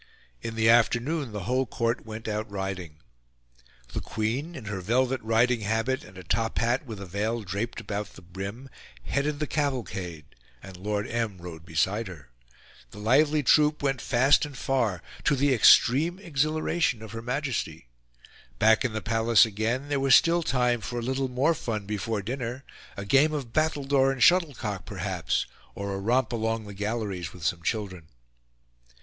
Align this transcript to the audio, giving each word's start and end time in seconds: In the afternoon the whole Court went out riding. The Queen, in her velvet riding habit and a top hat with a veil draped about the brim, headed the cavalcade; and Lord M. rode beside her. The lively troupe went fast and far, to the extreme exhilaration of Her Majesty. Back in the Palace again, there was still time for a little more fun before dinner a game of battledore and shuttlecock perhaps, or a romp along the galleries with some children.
In 0.41 0.55
the 0.55 0.67
afternoon 0.67 1.31
the 1.31 1.43
whole 1.43 1.67
Court 1.67 2.07
went 2.07 2.27
out 2.27 2.49
riding. 2.49 2.97
The 3.93 4.01
Queen, 4.01 4.55
in 4.55 4.65
her 4.65 4.81
velvet 4.81 5.21
riding 5.21 5.59
habit 5.61 6.03
and 6.03 6.17
a 6.17 6.23
top 6.23 6.57
hat 6.57 6.87
with 6.87 6.99
a 6.99 7.05
veil 7.05 7.43
draped 7.43 7.79
about 7.79 8.13
the 8.15 8.23
brim, 8.23 8.67
headed 9.03 9.37
the 9.37 9.45
cavalcade; 9.45 10.25
and 10.63 10.75
Lord 10.75 11.07
M. 11.07 11.37
rode 11.39 11.67
beside 11.67 12.07
her. 12.07 12.31
The 12.89 12.97
lively 12.97 13.43
troupe 13.43 13.83
went 13.83 14.01
fast 14.01 14.43
and 14.43 14.57
far, 14.57 15.03
to 15.23 15.35
the 15.35 15.53
extreme 15.53 16.17
exhilaration 16.17 17.03
of 17.03 17.11
Her 17.11 17.21
Majesty. 17.21 17.87
Back 18.57 18.83
in 18.83 18.93
the 18.93 19.03
Palace 19.03 19.45
again, 19.45 19.89
there 19.89 19.99
was 19.99 20.15
still 20.15 20.41
time 20.41 20.81
for 20.81 20.97
a 20.97 21.03
little 21.03 21.29
more 21.29 21.53
fun 21.53 21.85
before 21.85 22.23
dinner 22.23 22.63
a 22.97 23.05
game 23.05 23.33
of 23.33 23.53
battledore 23.53 24.11
and 24.11 24.23
shuttlecock 24.23 24.83
perhaps, 24.83 25.45
or 25.75 25.93
a 25.93 25.99
romp 25.99 26.31
along 26.33 26.65
the 26.65 26.73
galleries 26.73 27.33
with 27.33 27.45
some 27.45 27.61
children. 27.61 28.07